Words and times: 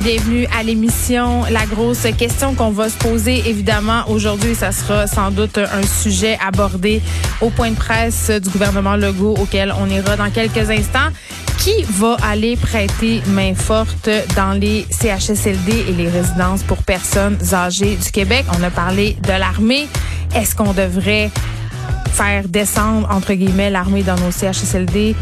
Bienvenue 0.00 0.46
à 0.56 0.62
l'émission. 0.62 1.42
La 1.50 1.66
grosse 1.66 2.06
question 2.16 2.54
qu'on 2.54 2.70
va 2.70 2.88
se 2.88 2.96
poser, 2.96 3.42
évidemment, 3.48 4.08
aujourd'hui, 4.08 4.54
ça 4.54 4.70
sera 4.70 5.08
sans 5.08 5.32
doute 5.32 5.58
un 5.58 5.82
sujet 5.82 6.38
abordé 6.44 7.02
au 7.40 7.50
point 7.50 7.70
de 7.70 7.76
presse 7.76 8.30
du 8.30 8.48
gouvernement 8.48 8.94
Legault 8.94 9.34
auquel 9.34 9.74
on 9.76 9.90
ira 9.90 10.16
dans 10.16 10.30
quelques 10.30 10.70
instants. 10.70 11.08
Qui 11.58 11.82
va 11.82 12.16
aller 12.22 12.56
prêter 12.56 13.20
main 13.26 13.54
forte 13.56 14.08
dans 14.36 14.52
les 14.52 14.86
CHSLD 14.90 15.86
et 15.88 15.92
les 15.92 16.08
résidences 16.08 16.62
pour 16.62 16.84
personnes 16.84 17.36
âgées 17.52 17.96
du 17.96 18.10
Québec? 18.12 18.44
On 18.56 18.62
a 18.62 18.70
parlé 18.70 19.16
de 19.24 19.32
l'armée. 19.32 19.88
Est-ce 20.32 20.54
qu'on 20.54 20.72
devrait 20.72 21.28
faire 22.12 22.48
descendre, 22.48 23.08
entre 23.10 23.34
guillemets, 23.34 23.70
l'armée 23.70 24.04
dans 24.04 24.16
nos 24.16 24.30
CHSLD? 24.30 25.16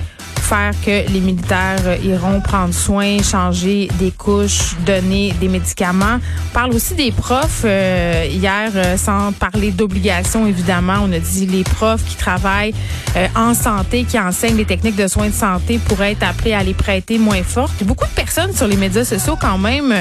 Faire 0.47 0.75
que 0.81 1.11
les 1.13 1.21
militaires 1.21 2.01
iront 2.05 2.41
prendre 2.41 2.73
soin, 2.73 3.21
changer 3.21 3.89
des 3.99 4.13
couches, 4.13 4.77
donner 4.87 5.35
des 5.41 5.49
médicaments. 5.49 6.21
On 6.51 6.55
parle 6.55 6.73
aussi 6.73 6.95
des 6.95 7.11
profs. 7.11 7.63
Euh, 7.65 8.29
hier, 8.31 8.71
euh, 8.77 8.97
sans 8.97 9.33
parler 9.33 9.73
d'obligation, 9.73 10.47
évidemment, 10.47 10.99
on 11.03 11.13
a 11.13 11.19
dit 11.19 11.47
les 11.47 11.65
profs 11.65 12.05
qui 12.05 12.15
travaillent 12.15 12.75
euh, 13.17 13.27
en 13.35 13.55
santé, 13.55 14.05
qui 14.05 14.21
enseignent 14.21 14.57
les 14.57 14.65
techniques 14.65 14.95
de 14.95 15.09
soins 15.09 15.31
de 15.31 15.35
santé 15.35 15.81
pourraient 15.89 16.13
être 16.13 16.23
appelés 16.23 16.55
à 16.55 16.63
les 16.63 16.75
prêter 16.75 17.19
moins 17.19 17.43
fortes. 17.43 17.83
Beaucoup 17.83 18.07
de 18.07 18.15
personnes 18.15 18.55
sur 18.55 18.69
les 18.69 18.77
médias 18.77 19.05
sociaux, 19.05 19.37
quand 19.41 19.59
même, 19.59 19.93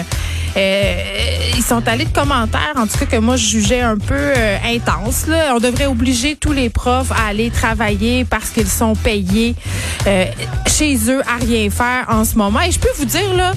ils 0.55 1.63
sont 1.63 1.87
allés 1.87 2.05
de 2.05 2.13
commentaires, 2.13 2.73
en 2.75 2.87
tout 2.87 2.97
cas 2.97 3.05
que 3.05 3.17
moi 3.17 3.35
je 3.35 3.45
jugeais 3.45 3.81
un 3.81 3.97
peu 3.97 4.33
intense. 4.65 5.27
Là. 5.27 5.53
On 5.55 5.59
devrait 5.59 5.87
obliger 5.87 6.35
tous 6.35 6.53
les 6.53 6.69
profs 6.69 7.11
à 7.11 7.29
aller 7.29 7.49
travailler 7.49 8.25
parce 8.25 8.49
qu'ils 8.49 8.69
sont 8.69 8.95
payés 8.95 9.55
chez 10.67 10.97
eux 11.09 11.21
à 11.21 11.37
rien 11.43 11.69
faire 11.69 12.05
en 12.09 12.23
ce 12.23 12.35
moment. 12.35 12.61
Et 12.61 12.71
je 12.71 12.79
peux 12.79 12.91
vous 12.97 13.05
dire, 13.05 13.33
là, 13.35 13.53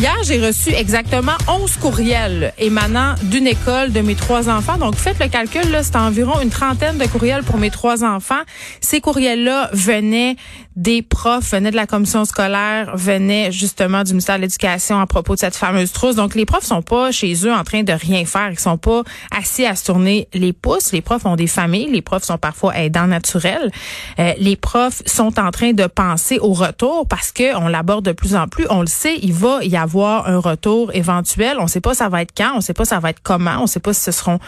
Hier, 0.00 0.16
j'ai 0.22 0.42
reçu 0.42 0.70
exactement 0.70 1.36
11 1.46 1.76
courriels 1.76 2.54
émanant 2.56 3.16
d'une 3.24 3.46
école 3.46 3.92
de 3.92 4.00
mes 4.00 4.14
trois 4.14 4.48
enfants. 4.48 4.78
Donc, 4.78 4.94
faites 4.94 5.18
le 5.18 5.28
calcul, 5.28 5.78
c'est 5.82 5.94
environ 5.94 6.40
une 6.40 6.48
trentaine 6.48 6.96
de 6.96 7.04
courriels 7.04 7.42
pour 7.42 7.58
mes 7.58 7.68
trois 7.68 8.02
enfants. 8.02 8.40
Ces 8.80 9.02
courriels-là 9.02 9.68
venaient 9.74 10.36
des 10.74 11.02
profs, 11.02 11.50
venaient 11.52 11.70
de 11.70 11.76
la 11.76 11.86
commission 11.86 12.24
scolaire, 12.24 12.96
venaient 12.96 13.52
justement 13.52 14.02
du 14.02 14.12
ministère 14.12 14.36
de 14.36 14.40
l'Éducation 14.40 14.98
à 14.98 15.06
propos 15.06 15.34
de 15.34 15.40
cette 15.40 15.54
fameuse 15.54 15.92
trousse. 15.92 16.16
Donc, 16.16 16.34
les 16.34 16.46
profs 16.46 16.64
sont 16.64 16.80
pas 16.80 17.12
chez 17.12 17.34
eux 17.44 17.52
en 17.52 17.62
train 17.62 17.82
de 17.82 17.92
rien 17.92 18.24
faire. 18.24 18.50
Ils 18.50 18.58
sont 18.58 18.78
pas 18.78 19.02
assis 19.38 19.66
à 19.66 19.74
se 19.76 19.84
tourner 19.84 20.28
les 20.32 20.54
pouces. 20.54 20.92
Les 20.92 21.02
profs 21.02 21.26
ont 21.26 21.36
des 21.36 21.46
familles. 21.46 21.90
Les 21.90 22.00
profs 22.00 22.24
sont 22.24 22.38
parfois 22.38 22.74
aidants 22.78 23.06
naturels. 23.06 23.70
Euh, 24.18 24.32
les 24.38 24.56
profs 24.56 25.02
sont 25.04 25.38
en 25.38 25.50
train 25.50 25.72
de 25.72 25.86
penser 25.86 26.38
au 26.38 26.54
retour 26.54 27.06
parce 27.06 27.32
que 27.32 27.54
on 27.58 27.68
l'aborde 27.68 28.06
de 28.06 28.12
plus 28.12 28.34
en 28.34 28.48
plus. 28.48 28.64
On 28.70 28.80
le 28.80 28.86
sait, 28.86 29.18
il 29.20 29.34
va 29.34 29.62
y 29.62 29.76
avoir 29.76 29.89
avoir 29.90 30.28
un 30.28 30.38
retour 30.38 30.94
éventuel. 30.94 31.56
On 31.58 31.64
ne 31.64 31.68
sait 31.68 31.80
pas 31.80 31.94
ça 31.94 32.08
va 32.08 32.22
être 32.22 32.32
quand, 32.36 32.52
on 32.52 32.56
ne 32.56 32.60
sait 32.60 32.74
pas 32.74 32.84
ça 32.84 33.00
va 33.00 33.10
être 33.10 33.20
comment, 33.22 33.58
on 33.58 33.62
ne 33.62 33.66
sait 33.66 33.80
pas 33.80 33.92
si 33.92 34.02
ce 34.02 34.12
seront 34.12 34.38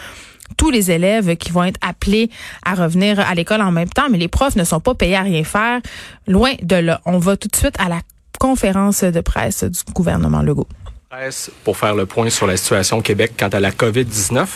tous 0.55 0.69
les 0.69 0.89
élèves 0.89 1.35
qui 1.35 1.51
vont 1.51 1.63
être 1.63 1.79
appelés 1.81 2.29
à 2.65 2.75
revenir 2.75 3.19
à 3.19 3.33
l'école 3.35 3.61
en 3.61 3.71
même 3.71 3.89
temps, 3.89 4.07
mais 4.09 4.17
les 4.17 4.29
profs 4.29 4.55
ne 4.55 4.63
sont 4.63 4.79
pas 4.79 4.93
payés 4.93 5.17
à 5.17 5.21
rien 5.21 5.43
faire. 5.43 5.81
Loin 6.27 6.53
de 6.61 6.75
là. 6.75 7.01
On 7.05 7.17
va 7.17 7.35
tout 7.35 7.49
de 7.49 7.55
suite 7.55 7.75
à 7.77 7.89
la 7.89 7.99
conférence 8.39 9.03
de 9.03 9.21
presse 9.21 9.63
du 9.63 9.79
gouvernement 9.93 10.41
Legault 10.41 10.67
pour 11.63 11.77
faire 11.77 11.93
le 11.93 12.05
point 12.05 12.29
sur 12.29 12.47
la 12.47 12.57
situation 12.57 12.97
au 12.97 13.01
Québec 13.01 13.33
quant 13.37 13.49
à 13.49 13.59
la 13.59 13.71
COVID-19. 13.71 14.47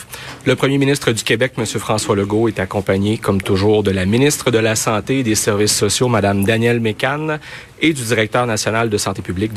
Le 0.44 0.56
premier 0.56 0.78
ministre 0.78 1.12
du 1.12 1.22
Québec, 1.22 1.52
M. 1.56 1.64
François 1.64 2.16
Legault, 2.16 2.48
est 2.48 2.58
accompagné, 2.58 3.16
comme 3.16 3.40
toujours, 3.40 3.84
de 3.84 3.92
la 3.92 4.06
ministre 4.06 4.50
de 4.50 4.58
la 4.58 4.74
Santé 4.74 5.20
et 5.20 5.22
des 5.22 5.36
Services 5.36 5.76
sociaux, 5.76 6.08
Mme 6.08 6.44
Danielle 6.44 6.80
Mécan, 6.80 7.38
et 7.80 7.92
du 7.92 8.02
directeur 8.02 8.46
national 8.46 8.90
de 8.90 8.98
santé 8.98 9.22
publique, 9.22 9.52
Dr. 9.52 9.56